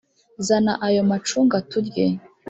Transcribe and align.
zana 0.47 0.71
ayo 0.87 1.01
macunga 1.09 1.57
turye 1.69 2.05